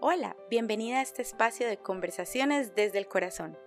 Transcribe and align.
Hola, 0.00 0.36
bienvenida 0.48 1.00
a 1.00 1.02
este 1.02 1.22
espacio 1.22 1.66
de 1.66 1.76
conversaciones 1.76 2.76
desde 2.76 2.98
el 2.98 3.08
corazón. 3.08 3.58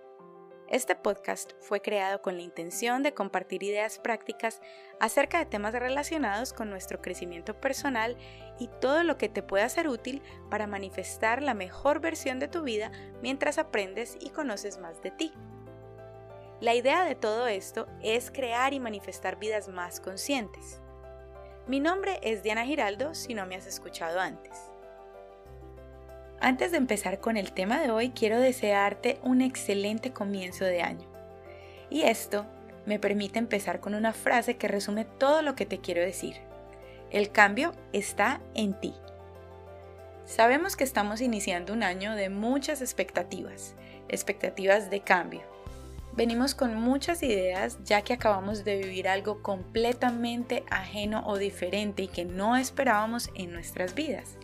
Este 0.66 0.96
podcast 0.96 1.52
fue 1.60 1.82
creado 1.82 2.22
con 2.22 2.36
la 2.36 2.42
intención 2.42 3.02
de 3.02 3.12
compartir 3.12 3.62
ideas 3.62 3.98
prácticas 3.98 4.62
acerca 4.98 5.38
de 5.40 5.44
temas 5.44 5.74
relacionados 5.74 6.54
con 6.54 6.70
nuestro 6.70 7.02
crecimiento 7.02 7.60
personal 7.60 8.16
y 8.58 8.70
todo 8.80 9.02
lo 9.02 9.18
que 9.18 9.28
te 9.28 9.42
pueda 9.42 9.68
ser 9.68 9.88
útil 9.88 10.22
para 10.48 10.66
manifestar 10.66 11.42
la 11.42 11.52
mejor 11.52 12.00
versión 12.00 12.38
de 12.38 12.48
tu 12.48 12.62
vida 12.62 12.90
mientras 13.20 13.58
aprendes 13.58 14.16
y 14.18 14.30
conoces 14.30 14.78
más 14.78 15.02
de 15.02 15.10
ti. 15.10 15.34
La 16.62 16.74
idea 16.74 17.04
de 17.04 17.14
todo 17.14 17.46
esto 17.46 17.88
es 18.00 18.30
crear 18.30 18.72
y 18.72 18.80
manifestar 18.80 19.38
vidas 19.38 19.68
más 19.68 20.00
conscientes. 20.00 20.80
Mi 21.66 21.78
nombre 21.78 22.20
es 22.22 22.42
Diana 22.42 22.64
Giraldo 22.64 23.14
si 23.14 23.34
no 23.34 23.44
me 23.44 23.56
has 23.56 23.66
escuchado 23.66 24.18
antes. 24.18 24.71
Antes 26.44 26.72
de 26.72 26.76
empezar 26.76 27.20
con 27.20 27.36
el 27.36 27.52
tema 27.52 27.80
de 27.80 27.92
hoy, 27.92 28.10
quiero 28.10 28.40
desearte 28.40 29.20
un 29.22 29.42
excelente 29.42 30.12
comienzo 30.12 30.64
de 30.64 30.82
año. 30.82 31.06
Y 31.88 32.02
esto 32.02 32.46
me 32.84 32.98
permite 32.98 33.38
empezar 33.38 33.78
con 33.78 33.94
una 33.94 34.12
frase 34.12 34.56
que 34.56 34.66
resume 34.66 35.04
todo 35.04 35.42
lo 35.42 35.54
que 35.54 35.66
te 35.66 35.78
quiero 35.78 36.00
decir. 36.00 36.34
El 37.12 37.30
cambio 37.30 37.70
está 37.92 38.40
en 38.54 38.74
ti. 38.80 38.92
Sabemos 40.24 40.74
que 40.74 40.82
estamos 40.82 41.20
iniciando 41.20 41.72
un 41.72 41.84
año 41.84 42.16
de 42.16 42.28
muchas 42.28 42.80
expectativas, 42.80 43.76
expectativas 44.08 44.90
de 44.90 44.98
cambio. 44.98 45.42
Venimos 46.14 46.56
con 46.56 46.74
muchas 46.74 47.22
ideas 47.22 47.78
ya 47.84 48.02
que 48.02 48.14
acabamos 48.14 48.64
de 48.64 48.78
vivir 48.78 49.06
algo 49.06 49.42
completamente 49.42 50.64
ajeno 50.70 51.22
o 51.24 51.38
diferente 51.38 52.02
y 52.02 52.08
que 52.08 52.24
no 52.24 52.56
esperábamos 52.56 53.30
en 53.36 53.52
nuestras 53.52 53.94
vidas. 53.94 54.38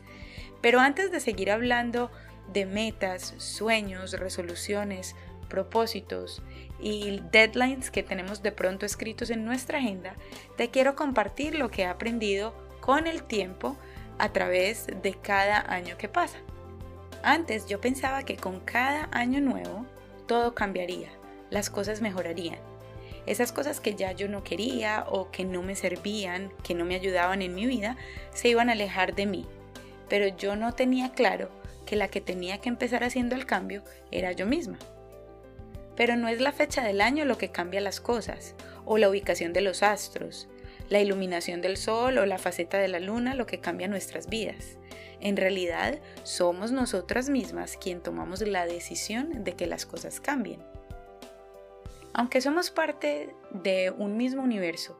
Pero 0.61 0.81
antes 0.81 1.11
de 1.11 1.21
seguir 1.21 1.51
hablando 1.51 2.11
de 2.53 2.67
metas, 2.67 3.35
sueños, 3.39 4.13
resoluciones, 4.13 5.15
propósitos 5.49 6.43
y 6.81 7.21
deadlines 7.33 7.91
que 7.91 8.03
tenemos 8.03 8.43
de 8.43 8.53
pronto 8.53 8.87
escritos 8.87 9.31
en 9.31 9.45
nuestra 9.45 9.79
agenda, 9.79 10.15
te 10.57 10.71
quiero 10.71 10.95
compartir 10.95 11.55
lo 11.55 11.71
que 11.71 11.83
he 11.83 11.87
aprendido 11.87 12.55
con 12.81 13.07
el 13.07 13.25
tiempo 13.25 13.77
a 14.19 14.33
través 14.33 14.87
de 15.03 15.15
cada 15.15 15.61
año 15.73 15.97
que 15.97 16.09
pasa. 16.09 16.39
Antes 17.23 17.67
yo 17.67 17.81
pensaba 17.81 18.23
que 18.23 18.37
con 18.37 18.61
cada 18.61 19.09
año 19.13 19.41
nuevo 19.41 19.87
todo 20.27 20.55
cambiaría, 20.55 21.09
las 21.51 21.71
cosas 21.71 22.01
mejorarían. 22.01 22.59
Esas 23.27 23.53
cosas 23.53 23.81
que 23.81 23.95
ya 23.95 24.13
yo 24.13 24.29
no 24.29 24.43
quería 24.43 25.05
o 25.09 25.31
que 25.31 25.45
no 25.45 25.63
me 25.63 25.77
servían, 25.77 26.51
que 26.63 26.75
no 26.75 26.85
me 26.85 26.95
ayudaban 26.95 27.43
en 27.43 27.55
mi 27.55 27.67
vida, 27.67 27.97
se 28.33 28.49
iban 28.49 28.71
a 28.71 28.73
alejar 28.73 29.15
de 29.15 29.27
mí 29.27 29.47
pero 30.09 30.29
yo 30.29 30.57
no 30.57 30.75
tenía 30.75 31.13
claro 31.13 31.51
que 31.87 31.97
la 31.97 32.09
que 32.09 32.21
tenía 32.21 32.59
que 32.59 32.69
empezar 32.69 33.05
haciendo 33.05 33.35
el 33.35 33.47
cambio 33.47 33.83
era 34.11 34.33
yo 34.33 34.47
misma. 34.47 34.79
Pero 35.97 36.17
no 36.17 36.29
es 36.29 36.41
la 36.41 36.53
fecha 36.53 36.85
del 36.85 37.01
año 37.01 37.25
lo 37.25 37.39
que 37.39 37.51
cambia 37.51 37.81
las 37.81 38.01
cosas, 38.01 38.55
o 38.85 38.99
la 38.99 39.09
ubicación 39.09 39.53
de 39.53 39.61
los 39.61 39.83
astros, 39.83 40.49
la 40.89 41.01
iluminación 41.01 41.61
del 41.61 41.77
sol 41.77 42.19
o 42.19 42.27
la 42.27 42.39
faceta 42.39 42.79
de 42.79 42.89
la 42.89 43.01
luna 43.01 43.35
lo 43.35 43.47
que 43.47 43.61
cambia 43.61 43.89
nuestras 43.89 44.29
vidas. 44.29 44.79
En 45.21 45.37
realidad, 45.37 45.99
somos 46.23 46.73
nosotras 46.73 47.29
mismas 47.29 47.77
quien 47.77 48.01
tomamos 48.01 48.41
la 48.41 48.67
decisión 48.67 49.45
de 49.45 49.53
que 49.55 49.67
las 49.67 49.85
cosas 49.85 50.21
cambien. 50.21 50.61
Aunque 52.13 52.41
somos 52.41 52.71
parte 52.71 53.35
de 53.51 53.91
un 53.91 54.17
mismo 54.17 54.43
universo 54.43 54.99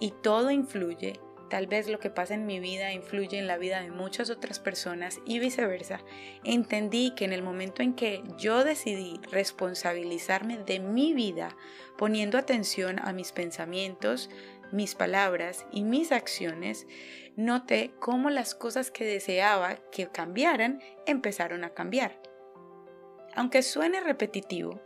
y 0.00 0.12
todo 0.22 0.50
influye 0.50 1.18
Tal 1.54 1.68
vez 1.68 1.86
lo 1.86 2.00
que 2.00 2.10
pasa 2.10 2.34
en 2.34 2.46
mi 2.46 2.58
vida 2.58 2.92
influye 2.92 3.38
en 3.38 3.46
la 3.46 3.58
vida 3.58 3.80
de 3.80 3.92
muchas 3.92 4.28
otras 4.28 4.58
personas 4.58 5.20
y 5.24 5.38
viceversa. 5.38 6.00
Entendí 6.42 7.12
que 7.14 7.24
en 7.24 7.32
el 7.32 7.44
momento 7.44 7.80
en 7.80 7.94
que 7.94 8.24
yo 8.36 8.64
decidí 8.64 9.20
responsabilizarme 9.30 10.58
de 10.58 10.80
mi 10.80 11.14
vida, 11.14 11.56
poniendo 11.96 12.38
atención 12.38 12.98
a 12.98 13.12
mis 13.12 13.30
pensamientos, 13.30 14.30
mis 14.72 14.96
palabras 14.96 15.64
y 15.70 15.84
mis 15.84 16.10
acciones, 16.10 16.88
noté 17.36 17.92
cómo 18.00 18.30
las 18.30 18.56
cosas 18.56 18.90
que 18.90 19.04
deseaba 19.04 19.76
que 19.92 20.08
cambiaran 20.08 20.82
empezaron 21.06 21.62
a 21.62 21.70
cambiar. 21.70 22.20
Aunque 23.36 23.62
suene 23.62 24.00
repetitivo, 24.00 24.80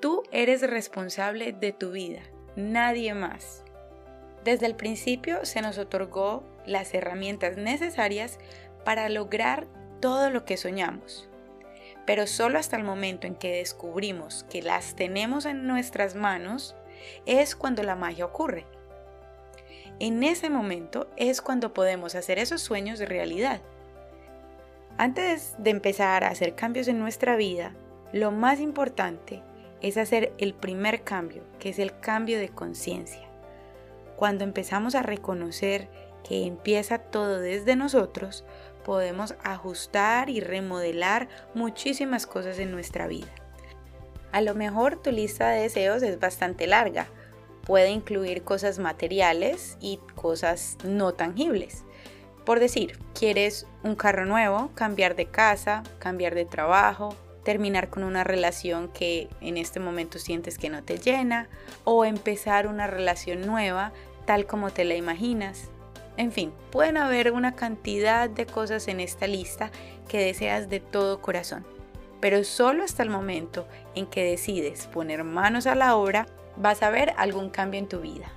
tú 0.00 0.24
eres 0.32 0.68
responsable 0.68 1.52
de 1.52 1.70
tu 1.70 1.92
vida, 1.92 2.22
nadie 2.56 3.14
más. 3.14 3.62
Desde 4.44 4.66
el 4.66 4.74
principio 4.74 5.44
se 5.44 5.60
nos 5.60 5.78
otorgó 5.78 6.44
las 6.66 6.94
herramientas 6.94 7.56
necesarias 7.56 8.38
para 8.84 9.08
lograr 9.08 9.66
todo 10.00 10.30
lo 10.30 10.44
que 10.44 10.56
soñamos. 10.56 11.28
Pero 12.06 12.26
solo 12.26 12.58
hasta 12.58 12.76
el 12.76 12.84
momento 12.84 13.26
en 13.26 13.34
que 13.34 13.56
descubrimos 13.56 14.44
que 14.50 14.62
las 14.62 14.96
tenemos 14.96 15.44
en 15.44 15.66
nuestras 15.66 16.14
manos 16.14 16.74
es 17.26 17.54
cuando 17.54 17.82
la 17.82 17.96
magia 17.96 18.24
ocurre. 18.24 18.66
En 19.98 20.22
ese 20.22 20.48
momento 20.48 21.10
es 21.16 21.42
cuando 21.42 21.74
podemos 21.74 22.14
hacer 22.14 22.38
esos 22.38 22.62
sueños 22.62 22.98
de 22.98 23.06
realidad. 23.06 23.60
Antes 24.96 25.54
de 25.58 25.70
empezar 25.70 26.24
a 26.24 26.28
hacer 26.28 26.54
cambios 26.54 26.88
en 26.88 26.98
nuestra 26.98 27.36
vida, 27.36 27.74
lo 28.12 28.32
más 28.32 28.60
importante 28.60 29.42
es 29.82 29.96
hacer 29.98 30.32
el 30.38 30.54
primer 30.54 31.04
cambio, 31.04 31.42
que 31.58 31.68
es 31.68 31.78
el 31.78 31.98
cambio 32.00 32.38
de 32.38 32.48
conciencia. 32.48 33.29
Cuando 34.20 34.44
empezamos 34.44 34.94
a 34.96 35.02
reconocer 35.02 35.88
que 36.28 36.44
empieza 36.44 36.98
todo 36.98 37.40
desde 37.40 37.74
nosotros, 37.74 38.44
podemos 38.84 39.34
ajustar 39.42 40.28
y 40.28 40.40
remodelar 40.40 41.30
muchísimas 41.54 42.26
cosas 42.26 42.58
en 42.58 42.70
nuestra 42.70 43.06
vida. 43.06 43.30
A 44.30 44.42
lo 44.42 44.54
mejor 44.54 45.00
tu 45.00 45.10
lista 45.10 45.48
de 45.48 45.62
deseos 45.62 46.02
es 46.02 46.20
bastante 46.20 46.66
larga. 46.66 47.06
Puede 47.64 47.88
incluir 47.88 48.42
cosas 48.42 48.78
materiales 48.78 49.78
y 49.80 49.98
cosas 50.16 50.76
no 50.84 51.14
tangibles. 51.14 51.84
Por 52.44 52.60
decir, 52.60 52.98
quieres 53.18 53.66
un 53.82 53.94
carro 53.94 54.26
nuevo, 54.26 54.70
cambiar 54.74 55.16
de 55.16 55.30
casa, 55.30 55.82
cambiar 55.98 56.34
de 56.34 56.44
trabajo, 56.44 57.16
terminar 57.42 57.88
con 57.88 58.04
una 58.04 58.22
relación 58.22 58.88
que 58.88 59.28
en 59.40 59.56
este 59.56 59.80
momento 59.80 60.18
sientes 60.18 60.58
que 60.58 60.68
no 60.68 60.82
te 60.82 60.98
llena 60.98 61.48
o 61.84 62.04
empezar 62.04 62.66
una 62.66 62.86
relación 62.86 63.46
nueva 63.46 63.94
tal 64.26 64.46
como 64.46 64.70
te 64.70 64.84
la 64.84 64.94
imaginas. 64.94 65.70
En 66.16 66.32
fin, 66.32 66.52
pueden 66.70 66.96
haber 66.96 67.32
una 67.32 67.54
cantidad 67.54 68.28
de 68.28 68.46
cosas 68.46 68.88
en 68.88 69.00
esta 69.00 69.26
lista 69.26 69.70
que 70.08 70.18
deseas 70.18 70.68
de 70.68 70.80
todo 70.80 71.22
corazón, 71.22 71.64
pero 72.20 72.44
solo 72.44 72.84
hasta 72.84 73.02
el 73.02 73.10
momento 73.10 73.66
en 73.94 74.06
que 74.06 74.24
decides 74.24 74.86
poner 74.86 75.24
manos 75.24 75.66
a 75.66 75.74
la 75.74 75.96
obra 75.96 76.26
vas 76.56 76.82
a 76.82 76.90
ver 76.90 77.14
algún 77.16 77.50
cambio 77.50 77.80
en 77.80 77.88
tu 77.88 78.00
vida. 78.00 78.30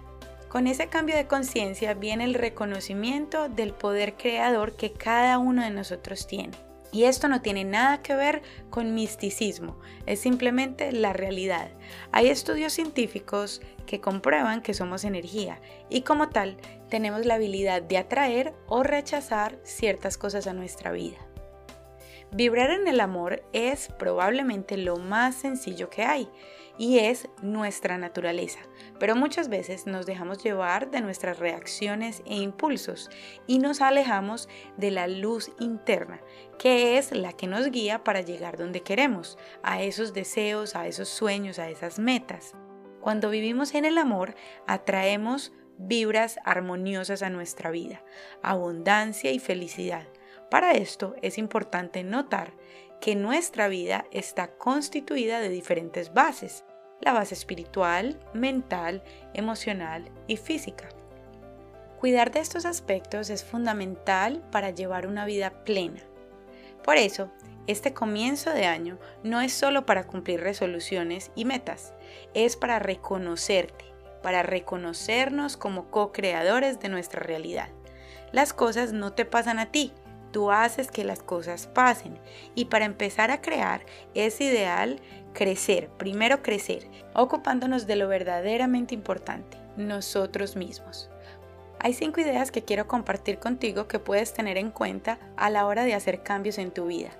Con 0.50 0.68
ese 0.68 0.88
cambio 0.88 1.16
de 1.16 1.28
conciencia 1.28 1.96
viene 1.96 2.26
el 2.26 2.36
reconocimiento 2.36 3.50
del 3.50 3.74
poder 3.74 4.14
creador 4.14 4.76
que 4.76 4.94
cada 4.94 5.40
uno 5.40 5.64
de 5.64 5.72
nosotros 5.72 6.28
tiene. 6.28 6.54
Y 6.94 7.06
esto 7.06 7.28
no 7.28 7.42
tiene 7.42 7.66
nada 7.66 8.02
que 8.02 8.16
ver 8.16 8.44
con 8.70 8.94
misticismo, 8.94 9.80
es 10.06 10.20
simplemente 10.20 10.92
la 10.92 11.12
realidad. 11.12 11.72
Hay 12.12 12.30
estudios 12.30 12.72
científicos 12.72 13.62
que 13.88 14.00
comprueban 14.00 14.62
que 14.62 14.76
somos 14.76 15.04
energía 15.04 15.60
y 15.90 16.02
como 16.02 16.30
tal 16.30 16.56
tenemos 16.90 17.26
la 17.26 17.34
habilidad 17.34 17.82
de 17.82 17.98
atraer 17.98 18.54
o 18.68 18.84
rechazar 18.84 19.58
ciertas 19.64 20.18
cosas 20.18 20.46
a 20.46 20.54
nuestra 20.54 20.92
vida. 20.92 21.18
Vibrar 22.36 22.72
en 22.72 22.88
el 22.88 23.00
amor 23.00 23.44
es 23.54 23.90
probablemente 24.00 24.76
lo 24.76 24.98
más 24.98 25.36
sencillo 25.36 25.92
que 25.92 26.04
hay 26.04 26.28
y 26.80 26.98
es 26.98 27.30
nuestra 27.44 28.00
naturaleza, 28.00 28.58
pero 29.00 29.16
muchas 29.16 29.50
veces 29.50 29.86
nos 29.86 30.08
dejamos 30.08 30.44
llevar 30.44 30.90
de 30.90 31.02
nuestras 31.02 31.38
reacciones 31.38 32.24
e 32.26 32.38
impulsos 32.38 33.12
y 33.46 33.60
nos 33.60 33.82
alejamos 33.82 34.50
de 34.78 34.90
la 34.90 35.08
luz 35.08 35.52
interna, 35.60 36.22
que 36.58 36.98
es 36.98 37.12
la 37.12 37.34
que 37.34 37.46
nos 37.46 37.70
guía 37.70 38.04
para 38.04 38.22
llegar 38.22 38.58
donde 38.58 38.82
queremos, 38.82 39.38
a 39.62 39.84
esos 39.84 40.12
deseos, 40.16 40.76
a 40.76 40.88
esos 40.88 41.10
sueños, 41.10 41.60
a 41.60 41.70
esas 41.70 42.00
metas. 42.00 42.56
Cuando 43.00 43.30
vivimos 43.30 43.76
en 43.76 43.86
el 43.86 44.00
amor, 44.00 44.34
atraemos 44.66 45.54
vibras 45.78 46.40
armoniosas 46.46 47.22
a 47.22 47.30
nuestra 47.30 47.70
vida, 47.70 48.04
abundancia 48.42 49.32
y 49.32 49.38
felicidad 49.38 50.08
para 50.54 50.74
esto 50.74 51.16
es 51.24 51.40
importante 51.40 52.04
notar 52.04 52.54
que 53.02 53.16
nuestra 53.16 53.68
vida 53.68 54.06
está 54.12 54.50
constituida 54.50 55.40
de 55.40 55.50
diferentes 55.50 56.14
bases, 56.14 56.64
la 57.02 57.12
base 57.12 57.34
espiritual, 57.34 58.20
mental, 58.36 59.02
emocional 59.34 60.12
y 60.28 60.38
física. 60.38 60.90
Cuidar 62.00 62.30
de 62.30 62.42
estos 62.42 62.66
aspectos 62.66 63.32
es 63.32 63.44
fundamental 63.44 64.44
para 64.52 64.70
llevar 64.70 65.08
una 65.08 65.26
vida 65.26 65.64
plena. 65.64 66.04
Por 66.84 66.98
eso, 66.98 67.32
este 67.66 67.96
comienzo 67.96 68.52
de 68.52 68.68
año 68.68 69.00
no 69.24 69.42
es 69.42 69.54
solo 69.54 69.88
para 69.88 70.06
cumplir 70.06 70.42
resoluciones 70.42 71.32
y 71.34 71.46
metas, 71.46 71.96
es 72.36 72.58
para 72.58 72.78
reconocerte, 72.78 73.86
para 74.22 74.44
reconocernos 74.44 75.58
como 75.58 75.90
co-creadores 75.90 76.80
de 76.80 76.90
nuestra 76.90 77.22
realidad. 77.22 77.70
Las 78.32 78.54
cosas 78.54 78.94
no 78.94 79.14
te 79.14 79.26
pasan 79.26 79.58
a 79.58 79.72
ti, 79.72 79.94
tú 80.34 80.52
haces 80.52 80.92
que 80.92 81.06
las 81.06 81.24
cosas 81.24 81.68
pasen. 81.68 82.20
Y 82.56 82.66
para 82.66 82.84
empezar 82.84 83.32
a 83.32 83.40
crear 83.40 83.86
es 84.14 84.42
ideal 84.42 85.00
crecer, 85.34 85.88
primero 85.98 86.42
crecer, 86.42 86.90
ocupándonos 87.14 87.88
de 87.88 87.96
lo 87.96 88.10
verdaderamente 88.10 88.94
importante, 88.94 89.58
nosotros 89.78 90.58
mismos. 90.58 91.10
Hay 91.80 91.94
cinco 91.94 92.20
ideas 92.20 92.52
que 92.52 92.64
quiero 92.64 92.88
compartir 92.88 93.40
contigo 93.40 93.88
que 93.88 94.00
puedes 94.00 94.34
tener 94.34 94.58
en 94.58 94.72
cuenta 94.72 95.20
a 95.38 95.50
la 95.50 95.66
hora 95.66 95.86
de 95.86 95.94
hacer 95.94 96.24
cambios 96.24 96.58
en 96.58 96.72
tu 96.72 96.88
vida. 96.88 97.12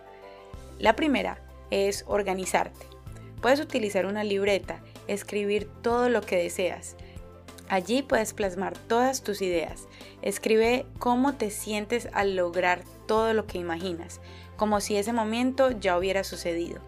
La 0.80 0.96
primera 0.96 1.42
es 1.70 2.04
organizarte. 2.08 2.86
Puedes 3.42 3.60
utilizar 3.60 4.06
una 4.06 4.24
libreta, 4.24 4.82
escribir 5.08 5.70
todo 5.82 6.08
lo 6.08 6.22
que 6.22 6.38
deseas. 6.38 6.96
Allí 7.74 8.04
puedes 8.04 8.36
plasmar 8.36 8.78
todas 8.78 9.24
tus 9.24 9.42
ideas. 9.42 9.88
Escribe 10.22 10.86
cómo 11.00 11.34
te 11.34 11.50
sientes 11.50 12.08
al 12.14 12.36
lograr 12.36 12.84
todo 13.08 13.34
lo 13.34 13.48
que 13.48 13.58
imaginas, 13.58 14.22
como 14.58 14.80
si 14.80 14.96
ese 14.96 15.12
momento 15.12 15.72
ya 15.72 15.98
hubiera 15.98 16.24
sucedido. 16.24 16.82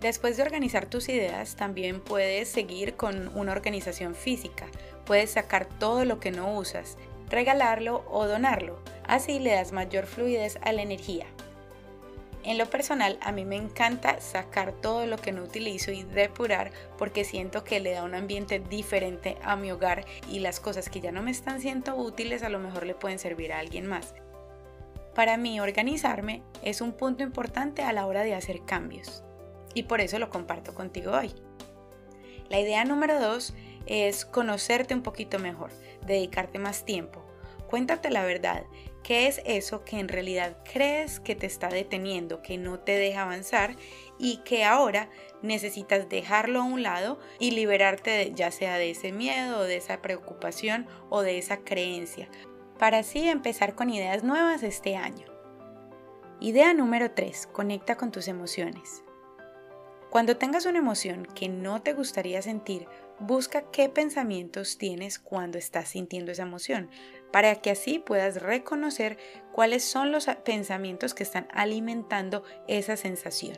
Después 0.00 0.38
de 0.38 0.42
organizar 0.42 0.86
tus 0.86 1.10
ideas, 1.10 1.54
también 1.56 2.00
puedes 2.00 2.48
seguir 2.48 2.94
con 2.94 3.28
una 3.36 3.52
organización 3.52 4.14
física. 4.14 4.68
Puedes 5.04 5.32
sacar 5.32 5.66
todo 5.66 6.06
lo 6.06 6.18
que 6.18 6.30
no 6.30 6.56
usas, 6.56 6.96
regalarlo 7.28 8.02
o 8.08 8.26
donarlo. 8.26 8.82
Así 9.06 9.38
le 9.38 9.52
das 9.52 9.72
mayor 9.72 10.06
fluidez 10.06 10.58
a 10.62 10.72
la 10.72 10.80
energía. 10.80 11.26
En 12.46 12.58
lo 12.58 12.66
personal, 12.66 13.18
a 13.22 13.32
mí 13.32 13.44
me 13.44 13.56
encanta 13.56 14.20
sacar 14.20 14.70
todo 14.70 15.04
lo 15.04 15.18
que 15.18 15.32
no 15.32 15.42
utilizo 15.42 15.90
y 15.90 16.04
depurar 16.04 16.70
porque 16.96 17.24
siento 17.24 17.64
que 17.64 17.80
le 17.80 17.90
da 17.90 18.04
un 18.04 18.14
ambiente 18.14 18.60
diferente 18.60 19.36
a 19.42 19.56
mi 19.56 19.72
hogar 19.72 20.04
y 20.30 20.38
las 20.38 20.60
cosas 20.60 20.88
que 20.88 21.00
ya 21.00 21.10
no 21.10 21.24
me 21.24 21.32
están 21.32 21.60
siendo 21.60 21.96
útiles 21.96 22.44
a 22.44 22.48
lo 22.48 22.60
mejor 22.60 22.86
le 22.86 22.94
pueden 22.94 23.18
servir 23.18 23.52
a 23.52 23.58
alguien 23.58 23.88
más. 23.88 24.14
Para 25.12 25.36
mí, 25.36 25.58
organizarme 25.58 26.44
es 26.62 26.80
un 26.80 26.92
punto 26.92 27.24
importante 27.24 27.82
a 27.82 27.92
la 27.92 28.06
hora 28.06 28.22
de 28.22 28.36
hacer 28.36 28.64
cambios 28.64 29.24
y 29.74 29.82
por 29.82 30.00
eso 30.00 30.20
lo 30.20 30.30
comparto 30.30 30.72
contigo 30.72 31.10
hoy. 31.14 31.34
La 32.48 32.60
idea 32.60 32.84
número 32.84 33.18
dos 33.18 33.54
es 33.86 34.24
conocerte 34.24 34.94
un 34.94 35.02
poquito 35.02 35.40
mejor, 35.40 35.72
dedicarte 36.06 36.60
más 36.60 36.84
tiempo. 36.84 37.24
Cuéntate 37.68 38.08
la 38.10 38.24
verdad, 38.24 38.62
¿Qué 39.06 39.28
es 39.28 39.40
eso 39.44 39.84
que 39.84 40.00
en 40.00 40.08
realidad 40.08 40.56
crees 40.64 41.20
que 41.20 41.36
te 41.36 41.46
está 41.46 41.68
deteniendo, 41.68 42.42
que 42.42 42.58
no 42.58 42.80
te 42.80 42.98
deja 42.98 43.22
avanzar 43.22 43.76
y 44.18 44.38
que 44.38 44.64
ahora 44.64 45.10
necesitas 45.42 46.08
dejarlo 46.08 46.62
a 46.62 46.64
un 46.64 46.82
lado 46.82 47.20
y 47.38 47.52
liberarte 47.52 48.32
ya 48.34 48.50
sea 48.50 48.78
de 48.78 48.90
ese 48.90 49.12
miedo, 49.12 49.62
de 49.62 49.76
esa 49.76 50.02
preocupación 50.02 50.88
o 51.08 51.22
de 51.22 51.38
esa 51.38 51.58
creencia, 51.58 52.28
para 52.80 52.98
así 52.98 53.28
empezar 53.28 53.76
con 53.76 53.90
ideas 53.90 54.24
nuevas 54.24 54.64
este 54.64 54.96
año? 54.96 55.28
Idea 56.40 56.74
número 56.74 57.12
3. 57.12 57.46
Conecta 57.52 57.96
con 57.96 58.10
tus 58.10 58.26
emociones. 58.26 59.04
Cuando 60.10 60.36
tengas 60.36 60.66
una 60.66 60.80
emoción 60.80 61.26
que 61.26 61.48
no 61.48 61.80
te 61.80 61.92
gustaría 61.92 62.42
sentir, 62.42 62.88
busca 63.18 63.70
qué 63.70 63.88
pensamientos 63.88 64.78
tienes 64.78 65.18
cuando 65.18 65.58
estás 65.58 65.88
sintiendo 65.88 66.32
esa 66.32 66.42
emoción, 66.42 66.90
para 67.32 67.54
que 67.56 67.70
así 67.70 67.98
puedas 67.98 68.42
reconocer 68.42 69.18
cuáles 69.52 69.84
son 69.84 70.12
los 70.12 70.26
pensamientos 70.44 71.14
que 71.14 71.22
están 71.22 71.48
alimentando 71.52 72.44
esa 72.68 72.96
sensación. 72.96 73.56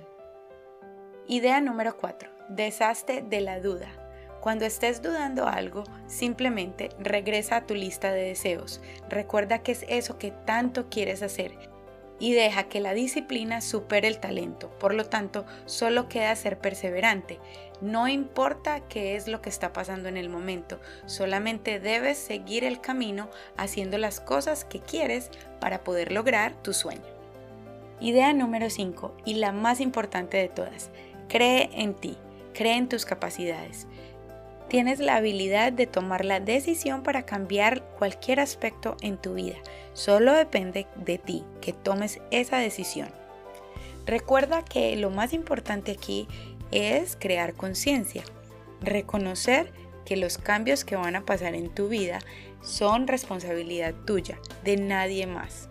Idea 1.26 1.60
número 1.60 1.96
4. 1.96 2.30
Deshazte 2.48 3.22
de 3.22 3.40
la 3.40 3.60
duda. 3.60 4.04
Cuando 4.40 4.64
estés 4.64 5.02
dudando 5.02 5.46
algo, 5.46 5.84
simplemente 6.06 6.90
regresa 6.98 7.56
a 7.56 7.66
tu 7.66 7.74
lista 7.74 8.12
de 8.12 8.22
deseos. 8.22 8.80
Recuerda 9.08 9.62
que 9.62 9.72
es 9.72 9.84
eso 9.88 10.18
que 10.18 10.30
tanto 10.30 10.88
quieres 10.88 11.22
hacer 11.22 11.77
y 12.18 12.32
deja 12.32 12.64
que 12.64 12.80
la 12.80 12.94
disciplina 12.94 13.60
supere 13.60 14.08
el 14.08 14.18
talento. 14.18 14.70
Por 14.78 14.94
lo 14.94 15.04
tanto, 15.04 15.44
solo 15.66 16.08
queda 16.08 16.34
ser 16.36 16.58
perseverante. 16.58 17.38
No 17.80 18.08
importa 18.08 18.80
qué 18.88 19.14
es 19.14 19.28
lo 19.28 19.40
que 19.40 19.50
está 19.50 19.72
pasando 19.72 20.08
en 20.08 20.16
el 20.16 20.28
momento, 20.28 20.80
solamente 21.06 21.78
debes 21.78 22.18
seguir 22.18 22.64
el 22.64 22.80
camino 22.80 23.28
haciendo 23.56 23.98
las 23.98 24.20
cosas 24.20 24.64
que 24.64 24.80
quieres 24.80 25.30
para 25.60 25.84
poder 25.84 26.10
lograr 26.10 26.60
tu 26.62 26.72
sueño. 26.72 27.18
Idea 28.00 28.32
número 28.32 28.70
5 28.70 29.16
y 29.24 29.34
la 29.34 29.52
más 29.52 29.80
importante 29.80 30.36
de 30.36 30.48
todas. 30.48 30.90
Cree 31.28 31.70
en 31.72 31.94
ti, 31.94 32.16
cree 32.52 32.76
en 32.76 32.88
tus 32.88 33.04
capacidades. 33.04 33.86
Tienes 34.68 34.98
la 34.98 35.16
habilidad 35.16 35.72
de 35.72 35.86
tomar 35.86 36.26
la 36.26 36.40
decisión 36.40 37.02
para 37.02 37.24
cambiar 37.24 37.82
cualquier 37.98 38.38
aspecto 38.38 38.98
en 39.00 39.16
tu 39.16 39.32
vida. 39.34 39.56
Solo 39.94 40.34
depende 40.34 40.86
de 40.96 41.16
ti 41.16 41.42
que 41.62 41.72
tomes 41.72 42.20
esa 42.30 42.58
decisión. 42.58 43.08
Recuerda 44.04 44.62
que 44.64 44.94
lo 44.96 45.08
más 45.08 45.32
importante 45.32 45.92
aquí 45.92 46.28
es 46.70 47.16
crear 47.16 47.54
conciencia, 47.54 48.24
reconocer 48.82 49.72
que 50.04 50.16
los 50.16 50.36
cambios 50.36 50.84
que 50.84 50.96
van 50.96 51.16
a 51.16 51.24
pasar 51.24 51.54
en 51.54 51.70
tu 51.70 51.88
vida 51.88 52.18
son 52.62 53.06
responsabilidad 53.06 53.94
tuya, 54.06 54.38
de 54.64 54.76
nadie 54.76 55.26
más. 55.26 55.70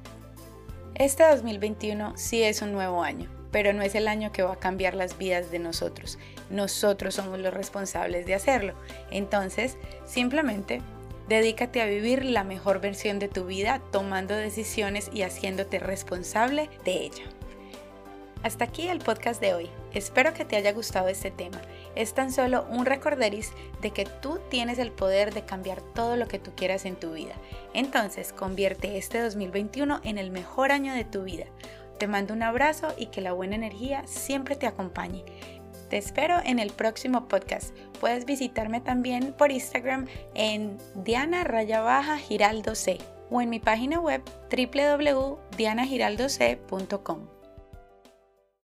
Este 0.95 1.23
2021 1.23 2.17
sí 2.17 2.41
es 2.41 2.63
un 2.63 2.71
nuevo 2.71 3.03
año 3.03 3.36
pero 3.51 3.73
no 3.73 3.81
es 3.81 3.95
el 3.95 4.07
año 4.07 4.31
que 4.31 4.43
va 4.43 4.53
a 4.53 4.59
cambiar 4.59 4.93
las 4.93 5.17
vidas 5.17 5.51
de 5.51 5.59
nosotros. 5.59 6.17
Nosotros 6.49 7.15
somos 7.15 7.39
los 7.39 7.53
responsables 7.53 8.25
de 8.25 8.35
hacerlo. 8.35 8.73
Entonces, 9.11 9.77
simplemente 10.05 10.81
dedícate 11.27 11.81
a 11.81 11.85
vivir 11.85 12.25
la 12.25 12.43
mejor 12.43 12.79
versión 12.79 13.19
de 13.19 13.27
tu 13.27 13.45
vida, 13.45 13.81
tomando 13.91 14.35
decisiones 14.35 15.09
y 15.13 15.23
haciéndote 15.23 15.79
responsable 15.79 16.69
de 16.85 16.93
ella. 16.93 17.23
Hasta 18.43 18.65
aquí 18.65 18.87
el 18.87 18.99
podcast 18.99 19.41
de 19.41 19.53
hoy. 19.53 19.69
Espero 19.93 20.33
que 20.33 20.45
te 20.45 20.55
haya 20.55 20.71
gustado 20.71 21.07
este 21.07 21.31
tema. 21.31 21.59
Es 21.95 22.13
tan 22.13 22.31
solo 22.31 22.65
un 22.69 22.85
recorderis 22.85 23.51
de 23.81 23.91
que 23.91 24.05
tú 24.05 24.39
tienes 24.49 24.77
el 24.77 24.91
poder 24.91 25.33
de 25.33 25.43
cambiar 25.43 25.81
todo 25.81 26.15
lo 26.15 26.27
que 26.27 26.37
tú 26.37 26.51
quieras 26.55 26.85
en 26.85 26.95
tu 26.95 27.13
vida. 27.13 27.33
Entonces, 27.73 28.33
convierte 28.33 28.97
este 28.97 29.19
2021 29.21 30.01
en 30.03 30.17
el 30.19 30.29
mejor 30.29 30.71
año 30.71 30.93
de 30.93 31.03
tu 31.03 31.23
vida. 31.23 31.45
Te 31.97 32.07
mando 32.07 32.33
un 32.33 32.43
abrazo 32.43 32.93
y 32.97 33.07
que 33.07 33.19
la 33.21 33.33
buena 33.33 33.55
energía 33.55 34.03
siempre 34.05 34.55
te 34.55 34.67
acompañe. 34.67 35.25
Te 35.89 35.97
espero 35.97 36.37
en 36.43 36.59
el 36.59 36.69
próximo 36.71 37.27
podcast. 37.27 37.75
Puedes 37.99 38.25
visitarme 38.25 38.79
también 38.81 39.33
por 39.33 39.51
Instagram 39.51 40.05
en 40.35 40.77
Diana 40.95 41.43
Raya 41.43 41.81
Baja 41.81 42.17
Giraldo 42.17 42.75
C 42.75 42.99
o 43.29 43.41
en 43.41 43.49
mi 43.49 43.59
página 43.59 43.99
web 43.99 44.21
www.dianagiraldoc.com. 44.49 47.36